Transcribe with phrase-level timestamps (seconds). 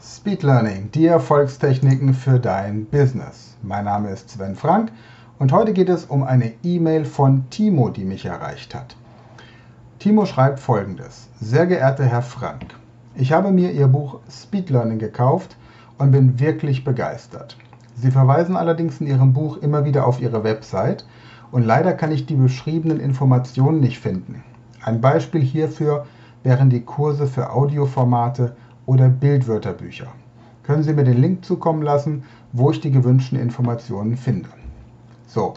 [0.00, 3.56] Speed Learning, die Erfolgstechniken für dein Business.
[3.62, 4.92] Mein Name ist Sven Frank
[5.40, 8.94] und heute geht es um eine E-Mail von Timo, die mich erreicht hat.
[9.98, 11.28] Timo schreibt folgendes.
[11.40, 12.76] Sehr geehrter Herr Frank,
[13.16, 15.56] ich habe mir Ihr Buch Speed Learning gekauft
[15.98, 17.56] und bin wirklich begeistert.
[17.96, 21.04] Sie verweisen allerdings in Ihrem Buch immer wieder auf Ihre Website
[21.50, 24.44] und leider kann ich die beschriebenen Informationen nicht finden.
[24.80, 26.06] Ein Beispiel hierfür
[26.44, 28.54] wären die Kurse für Audioformate
[28.88, 30.06] oder Bildwörterbücher.
[30.62, 34.48] Können Sie mir den Link zukommen lassen, wo ich die gewünschten Informationen finde.
[35.26, 35.52] So,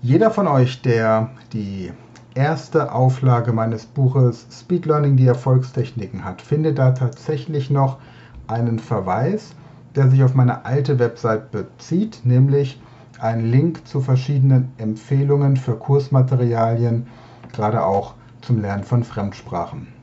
[0.00, 1.92] jeder von euch, der die
[2.34, 7.98] erste Auflage meines Buches Speed Learning, die Erfolgstechniken hat, findet da tatsächlich noch
[8.46, 9.54] einen Verweis,
[9.94, 12.80] der sich auf meine alte Website bezieht, nämlich
[13.20, 17.06] einen Link zu verschiedenen Empfehlungen für Kursmaterialien,
[17.52, 19.93] gerade auch zum Lernen von Fremdsprachen.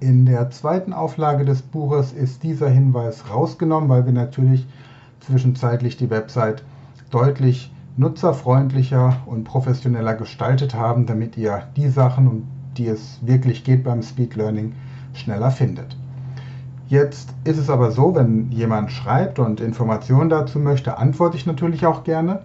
[0.00, 4.66] In der zweiten Auflage des Buches ist dieser Hinweis rausgenommen, weil wir natürlich
[5.20, 6.64] zwischenzeitlich die Website
[7.10, 12.42] deutlich nutzerfreundlicher und professioneller gestaltet haben, damit ihr die Sachen, um
[12.78, 14.72] die es wirklich geht beim Speed Learning,
[15.12, 15.98] schneller findet.
[16.88, 21.84] Jetzt ist es aber so, wenn jemand schreibt und Informationen dazu möchte, antworte ich natürlich
[21.84, 22.40] auch gerne.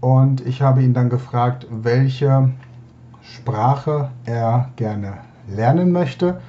[0.00, 2.50] Und ich habe ihn dann gefragt, welche
[3.20, 5.14] Sprache er gerne
[5.48, 6.40] lernen möchte.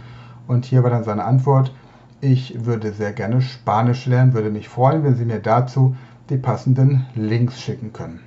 [0.48, 1.74] Und hier war dann seine Antwort,
[2.22, 5.96] ich würde sehr gerne Spanisch lernen, würde mich freuen, wenn Sie mir dazu
[6.30, 8.20] die passenden Links schicken können.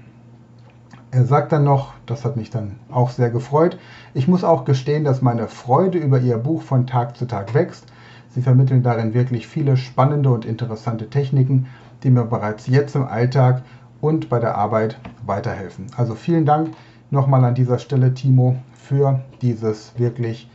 [1.10, 3.78] Er sagt dann noch, das hat mich dann auch sehr gefreut,
[4.12, 7.86] ich muss auch gestehen, dass meine Freude über Ihr Buch von Tag zu Tag wächst.
[8.28, 11.66] Sie vermitteln darin wirklich viele spannende und interessante Techniken,
[12.02, 13.62] die mir bereits jetzt im Alltag
[14.00, 15.86] und bei der Arbeit weiterhelfen.
[15.96, 16.70] Also vielen Dank
[17.10, 20.48] nochmal an dieser Stelle, Timo, für dieses wirklich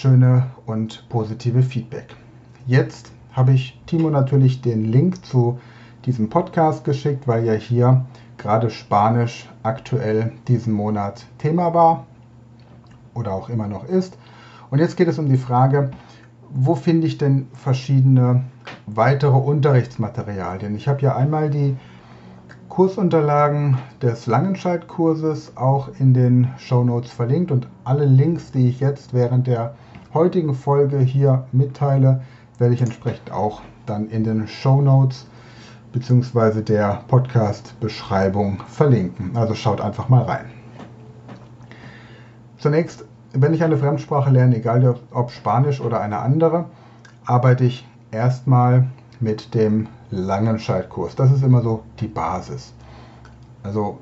[0.00, 2.14] schöne und positive Feedback.
[2.68, 5.58] Jetzt habe ich Timo natürlich den Link zu
[6.04, 12.06] diesem Podcast geschickt, weil ja hier gerade Spanisch aktuell diesen Monat Thema war
[13.12, 14.16] oder auch immer noch ist.
[14.70, 15.90] Und jetzt geht es um die Frage,
[16.48, 18.44] wo finde ich denn verschiedene
[18.86, 20.76] weitere Unterrichtsmaterialien?
[20.76, 21.76] Ich habe ja einmal die
[22.68, 29.12] Kursunterlagen des Langenscheid-Kurses auch in den Show Notes verlinkt und alle Links, die ich jetzt
[29.12, 29.74] während der
[30.14, 32.22] heutigen Folge hier mitteile,
[32.58, 35.26] werde ich entsprechend auch dann in den Show Notes
[35.92, 36.62] bzw.
[36.62, 39.36] der Podcast-Beschreibung verlinken.
[39.36, 40.46] Also schaut einfach mal rein.
[42.58, 46.66] Zunächst, wenn ich eine Fremdsprache lerne, egal ob Spanisch oder eine andere,
[47.24, 48.88] arbeite ich erstmal
[49.20, 51.14] mit dem Langenscheid-Kurs.
[51.14, 52.72] Das ist immer so die Basis.
[53.62, 53.98] Also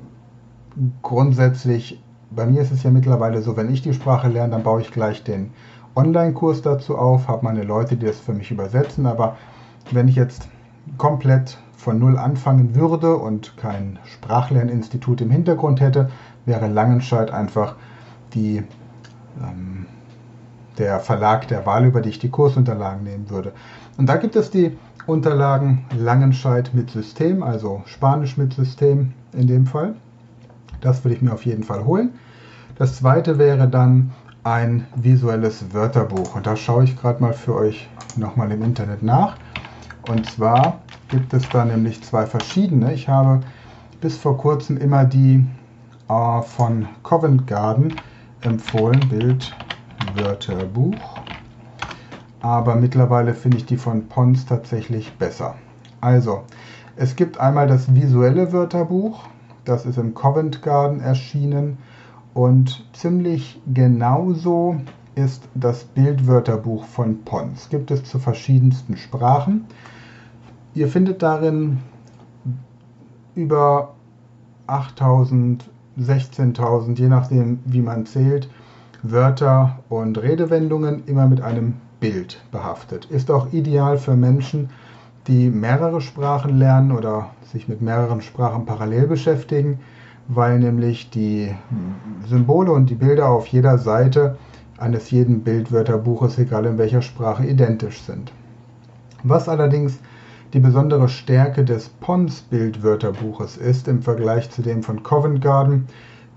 [1.01, 2.01] grundsätzlich,
[2.31, 4.91] bei mir ist es ja mittlerweile so, wenn ich die Sprache lerne, dann baue ich
[4.91, 5.51] gleich den
[5.97, 9.05] Online-Kurs dazu auf, habe meine Leute, die das für mich übersetzen.
[9.05, 9.35] Aber
[9.91, 10.47] wenn ich jetzt
[10.97, 16.09] komplett von Null anfangen würde und kein Sprachlerninstitut im Hintergrund hätte,
[16.45, 17.75] wäre Langenscheid einfach
[18.33, 18.63] die,
[19.41, 19.85] ähm,
[20.77, 23.51] der Verlag der Wahl, über die ich die Kursunterlagen nehmen würde.
[23.97, 24.77] Und da gibt es die
[25.07, 29.95] Unterlagen Langenscheid mit System, also Spanisch mit System in dem Fall.
[30.81, 32.11] Das würde ich mir auf jeden Fall holen.
[32.75, 34.11] Das zweite wäre dann
[34.47, 36.35] ein visuelles Wörterbuch.
[36.35, 39.35] Und da schaue ich gerade mal für euch nochmal im Internet nach.
[40.07, 42.93] Und zwar gibt es da nämlich zwei verschiedene.
[42.93, 43.41] Ich habe
[43.99, 45.43] bis vor kurzem immer die
[46.07, 47.93] äh, von Covent Garden
[48.39, 51.19] empfohlen, Bildwörterbuch.
[52.39, 55.55] Aber mittlerweile finde ich die von Pons tatsächlich besser.
[55.99, 56.43] Also,
[56.95, 59.25] es gibt einmal das visuelle Wörterbuch.
[59.65, 61.79] Das ist im Covent Garden erschienen
[62.37, 64.75] und ziemlich genauso
[65.15, 67.67] ist das Bildwörterbuch von Pons.
[67.69, 69.65] Gibt es zu verschiedensten Sprachen.
[70.75, 71.79] Ihr findet darin
[73.33, 73.95] über
[74.67, 75.67] 8000,
[75.99, 78.47] 16.000, je nachdem wie man zählt,
[79.01, 83.05] Wörter und Redewendungen immer mit einem Bild behaftet.
[83.05, 84.69] Ist auch ideal für Menschen,
[85.25, 89.79] die mehrere Sprachen lernen oder sich mit mehreren Sprachen parallel beschäftigen
[90.27, 91.53] weil nämlich die
[92.27, 94.37] Symbole und die Bilder auf jeder Seite
[94.77, 98.31] eines jeden Bildwörterbuches, egal in welcher Sprache, identisch sind.
[99.23, 99.99] Was allerdings
[100.53, 105.87] die besondere Stärke des Pons Bildwörterbuches ist im Vergleich zu dem von Covent Garden,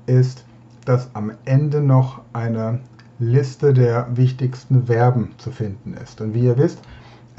[0.07, 0.45] ist,
[0.85, 2.81] dass am Ende noch eine
[3.19, 6.21] Liste der wichtigsten Verben zu finden ist.
[6.21, 6.81] Und wie ihr wisst,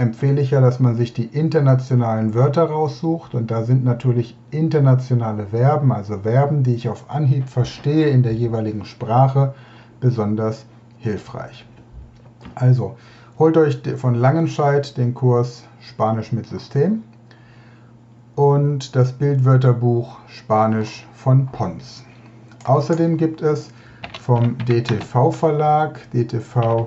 [0.02, 5.48] empfehle ich ja, dass man sich die internationalen Wörter raussucht und da sind natürlich internationale
[5.48, 9.54] Verben, also Verben, die ich auf Anhieb verstehe in der jeweiligen Sprache,
[10.00, 10.66] besonders
[11.00, 11.66] hilfreich.
[12.56, 12.96] Also
[13.42, 17.02] Holt euch von Langenscheid den Kurs Spanisch mit System
[18.36, 22.04] und das Bildwörterbuch Spanisch von Pons.
[22.66, 23.72] Außerdem gibt es
[24.20, 26.86] vom DTV Verlag, DTV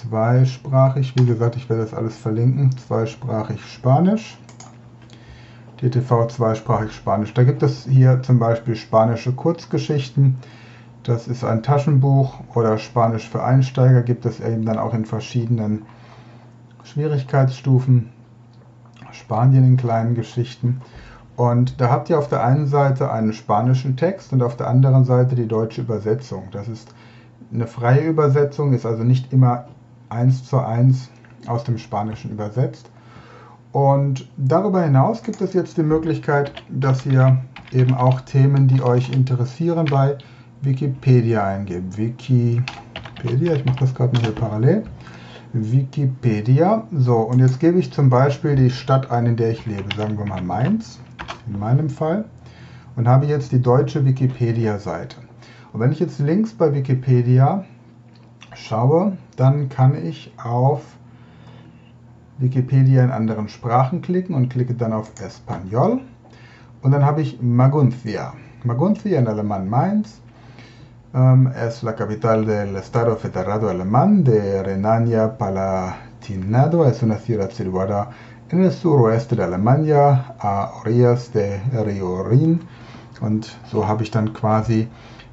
[0.00, 4.38] zweisprachig, wie gesagt, ich werde das alles verlinken, zweisprachig Spanisch.
[5.80, 7.34] DTV zweisprachig Spanisch.
[7.34, 10.36] Da gibt es hier zum Beispiel spanische Kurzgeschichten.
[11.02, 15.82] Das ist ein Taschenbuch oder Spanisch für Einsteiger gibt es eben dann auch in verschiedenen
[16.84, 18.10] Schwierigkeitsstufen.
[19.12, 20.80] Spanien in kleinen Geschichten.
[21.36, 25.04] Und da habt ihr auf der einen Seite einen spanischen Text und auf der anderen
[25.04, 26.44] Seite die deutsche Übersetzung.
[26.52, 26.94] Das ist
[27.52, 29.66] eine freie Übersetzung, ist also nicht immer
[30.12, 31.10] eins zu eins
[31.46, 32.90] aus dem Spanischen übersetzt.
[33.72, 37.38] Und darüber hinaus gibt es jetzt die Möglichkeit, dass ihr
[37.72, 40.18] eben auch Themen, die euch interessieren, bei
[40.60, 41.96] Wikipedia eingebt.
[41.96, 44.84] Wikipedia, ich mache das gerade mal hier parallel.
[45.54, 46.86] Wikipedia.
[46.92, 49.88] So, und jetzt gebe ich zum Beispiel die Stadt ein, in der ich lebe.
[49.96, 50.98] Sagen wir mal Mainz,
[51.46, 52.26] in meinem Fall.
[52.96, 55.16] Und habe jetzt die deutsche Wikipedia-Seite.
[55.72, 57.64] Und wenn ich jetzt links bei Wikipedia
[58.54, 60.82] schaue, dann kann ich auf
[62.38, 66.00] Wikipedia in anderen Sprachen klicken und klicke dann auf Espanol.
[66.82, 68.34] Und dann habe ich Maguncia.
[68.64, 70.22] Maguncia in Alemán Mainz
[71.12, 76.86] um, es la capital del estado federado alemán de Renania-Palatinado.
[76.86, 78.08] Es una ciudad situada
[78.48, 82.62] en el suroeste de Alemania, a orillas de Rio Rin.
[83.20, 84.88] Und so habe ich dann quasi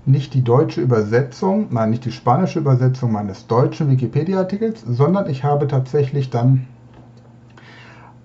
[0.10, 5.68] nicht die deutsche Übersetzung, nein, nicht die spanische Übersetzung meines deutschen Wikipedia-Artikels, sondern ich habe
[5.68, 6.68] tatsächlich dann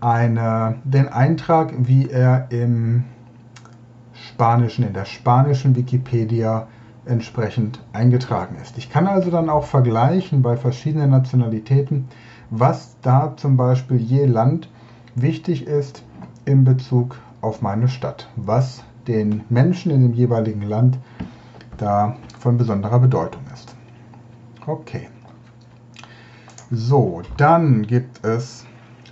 [0.01, 3.05] eine, den Eintrag, wie er im
[4.13, 6.67] Spanischen, in der spanischen Wikipedia
[7.07, 8.79] entsprechend eingetragen ist.
[8.79, 12.09] Ich kann also dann auch vergleichen bei verschiedenen Nationalitäten,
[12.51, 14.69] was da zum Beispiel je Land
[15.15, 16.03] wichtig ist
[16.45, 20.99] in Bezug auf meine Stadt, was den Menschen in dem jeweiligen Land
[21.79, 23.75] da von besonderer Bedeutung ist.
[24.67, 25.09] Okay.
[26.71, 28.67] So, dann gibt es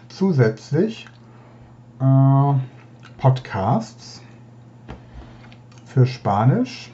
[0.08, 1.08] zusätzlich
[2.00, 2.54] äh,
[3.18, 4.22] Podcasts
[5.86, 6.92] für Spanisch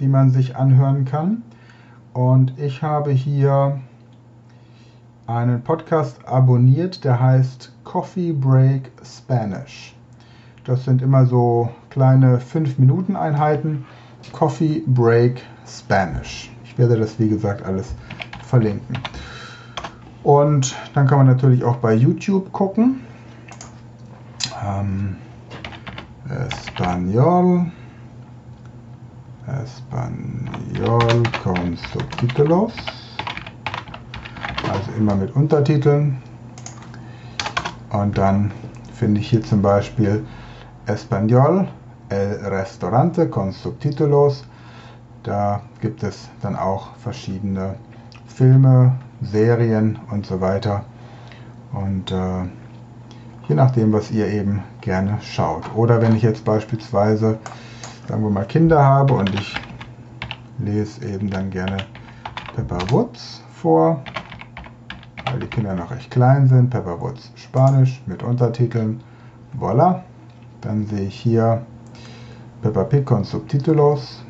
[0.00, 1.42] die man sich anhören kann.
[2.12, 3.78] Und ich habe hier
[5.26, 9.94] einen Podcast abonniert, der heißt Coffee Break Spanish.
[10.64, 13.84] Das sind immer so kleine 5-Minuten-Einheiten.
[14.32, 16.50] Coffee Break Spanish.
[16.64, 17.94] Ich werde das, wie gesagt, alles
[18.42, 18.98] verlinken.
[20.22, 23.00] Und dann kann man natürlich auch bei YouTube gucken.
[24.64, 25.16] Ähm,
[26.28, 27.66] Espanol.
[29.46, 32.72] Español con subtítulos.
[34.72, 36.18] Also immer mit Untertiteln.
[37.90, 38.52] Und dann
[38.94, 40.24] finde ich hier zum Beispiel
[40.86, 41.66] Español,
[42.10, 44.44] el restaurante con subtítulos.
[45.22, 47.76] Da gibt es dann auch verschiedene
[48.26, 48.92] Filme,
[49.22, 50.84] Serien und so weiter.
[51.72, 52.44] Und äh,
[53.48, 55.74] je nachdem, was ihr eben gerne schaut.
[55.74, 57.38] Oder wenn ich jetzt beispielsweise
[58.10, 59.54] sagen wir mal, Kinder habe und ich
[60.58, 61.76] lese eben dann gerne
[62.56, 64.02] Pepper Woods vor,
[65.26, 66.70] weil die Kinder noch recht klein sind.
[66.70, 69.00] Pepper Woods Spanisch mit Untertiteln.
[69.52, 70.02] Voila.
[70.60, 71.62] Dann sehe ich hier
[72.62, 74.22] Peppa Pig con subtítulos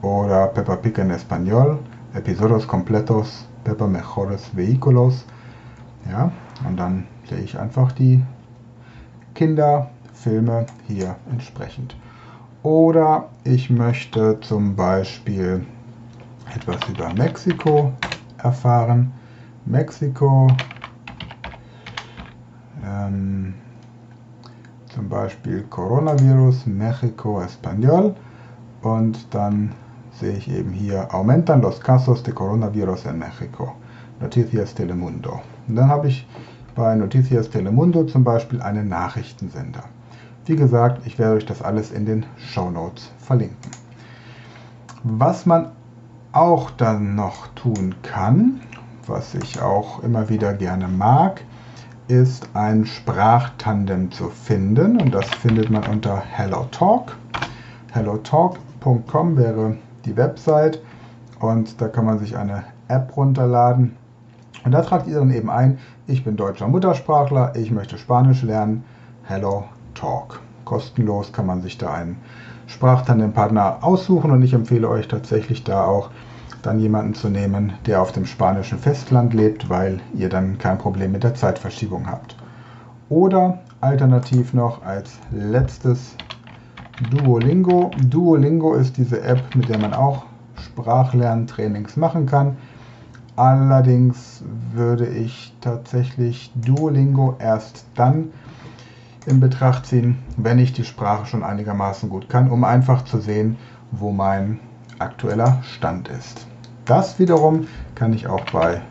[0.00, 1.78] oder Peppa Pig en Español,
[2.14, 5.26] Episodios completos, Peppa Mejores Vehículos.
[6.08, 6.32] Ja,
[6.66, 8.22] und dann sehe ich einfach die
[9.34, 11.94] Kinderfilme hier entsprechend.
[12.62, 15.66] Oder ich möchte zum Beispiel
[16.56, 17.92] etwas über Mexiko
[18.38, 19.12] erfahren.
[19.66, 20.48] Mexiko,
[22.82, 23.54] ähm,
[25.04, 28.14] zum Beispiel Coronavirus, Mexico Español.
[28.80, 29.72] Und dann
[30.18, 33.74] sehe ich eben hier, aumentan los casos de coronavirus en Mexico.
[34.20, 35.42] Noticias Telemundo.
[35.68, 36.26] Und dann habe ich
[36.74, 39.84] bei Noticias Telemundo zum Beispiel einen Nachrichtensender.
[40.46, 43.72] Wie gesagt, ich werde euch das alles in den Show Notes verlinken.
[45.02, 45.72] Was man
[46.32, 48.60] auch dann noch tun kann,
[49.06, 51.42] was ich auch immer wieder gerne mag,
[52.08, 57.16] ist ein Sprachtandem zu finden und das findet man unter HelloTalk.
[57.92, 60.80] HelloTalk.com wäre die Website
[61.40, 63.96] und da kann man sich eine App runterladen
[64.64, 68.84] und da tragt ihr dann eben ein, ich bin deutscher Muttersprachler, ich möchte Spanisch lernen,
[69.24, 70.40] Hello Talk.
[70.64, 72.16] Kostenlos kann man sich da einen
[72.66, 76.10] Sprachtandempartner aussuchen und ich empfehle euch tatsächlich da auch
[76.66, 81.12] dann jemanden zu nehmen, der auf dem spanischen Festland lebt, weil ihr dann kein Problem
[81.12, 82.36] mit der Zeitverschiebung habt.
[83.08, 86.16] Oder alternativ noch als letztes
[87.10, 87.90] Duolingo.
[88.08, 90.24] Duolingo ist diese App, mit der man auch
[90.56, 92.56] Sprachlerntrainings machen kann.
[93.36, 94.42] Allerdings
[94.72, 98.32] würde ich tatsächlich Duolingo erst dann
[99.26, 103.56] in Betracht ziehen, wenn ich die Sprache schon einigermaßen gut kann, um einfach zu sehen,
[103.90, 104.60] wo mein
[104.98, 106.46] aktueller Stand ist.
[106.84, 108.82] Das wiederum kann ich auch bei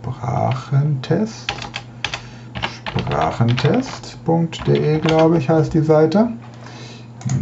[0.00, 1.52] Sprachentest,
[2.96, 6.30] sprachentest.de glaube ich heißt die Seite.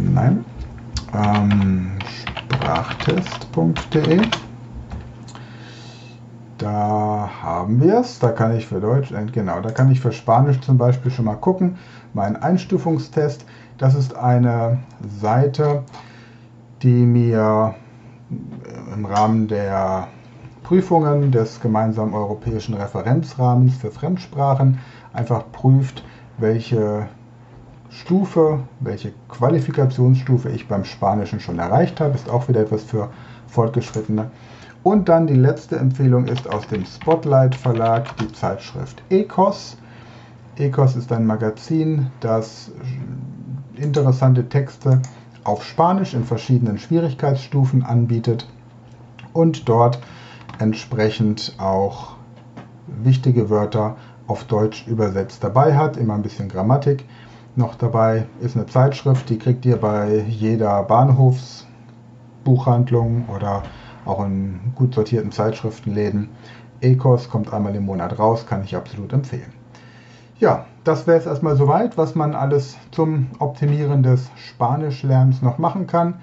[0.01, 0.43] Nein,
[1.13, 1.93] ähm,
[2.25, 4.21] sprachtest.de.
[6.57, 8.19] Da haben wir es.
[8.19, 11.23] Da kann ich für Deutsch, äh, genau, da kann ich für Spanisch zum Beispiel schon
[11.23, 11.77] mal gucken.
[12.13, 13.45] Mein Einstufungstest,
[13.77, 14.79] das ist eine
[15.21, 15.83] Seite,
[16.81, 17.75] die mir
[18.97, 20.07] im Rahmen der
[20.63, 24.79] Prüfungen des gemeinsamen europäischen Referenzrahmens für Fremdsprachen
[25.13, 26.03] einfach prüft,
[26.39, 27.07] welche
[27.89, 32.15] Stufe, welche Qualifikationsstufe ich beim Spanischen schon erreicht habe.
[32.15, 33.09] Ist auch wieder etwas für
[33.47, 34.31] Fortgeschrittene.
[34.83, 39.77] Und dann die letzte Empfehlung ist aus dem Spotlight Verlag die Zeitschrift Ecos.
[40.57, 42.71] Ecos ist ein Magazin, das
[43.75, 45.01] interessante Texte
[45.43, 48.47] auf Spanisch in verschiedenen Schwierigkeitsstufen anbietet
[49.37, 49.99] und dort
[50.57, 52.15] entsprechend auch
[52.87, 57.05] wichtige Wörter auf Deutsch übersetzt dabei hat, immer ein bisschen Grammatik
[57.55, 58.25] noch dabei.
[58.41, 63.63] Ist eine Zeitschrift, die kriegt ihr bei jeder Bahnhofsbuchhandlung oder
[64.05, 66.29] auch in gut sortierten Zeitschriftenläden.
[66.81, 69.53] Ecos kommt einmal im Monat raus, kann ich absolut empfehlen.
[70.39, 75.85] Ja, das wäre es erstmal soweit, was man alles zum Optimieren des Spanischlernens noch machen
[75.85, 76.15] kann.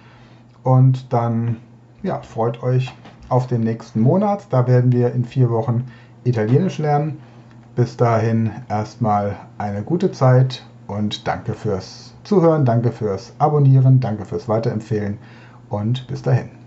[0.64, 1.58] Und dann
[2.04, 2.94] ja, freut euch
[3.28, 4.46] auf den nächsten Monat.
[4.50, 5.86] Da werden wir in vier Wochen
[6.22, 7.18] Italienisch lernen.
[7.74, 14.48] Bis dahin erstmal eine gute Zeit und danke fürs Zuhören, danke fürs Abonnieren, danke fürs
[14.48, 15.18] Weiterempfehlen
[15.70, 16.63] und bis dahin.